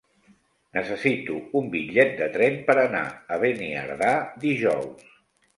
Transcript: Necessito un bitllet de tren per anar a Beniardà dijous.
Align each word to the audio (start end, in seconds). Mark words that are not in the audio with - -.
Necessito 0.77 1.35
un 1.59 1.69
bitllet 1.75 2.17
de 2.21 2.29
tren 2.37 2.57
per 2.71 2.77
anar 2.87 3.05
a 3.37 3.39
Beniardà 3.45 4.11
dijous. 4.49 5.07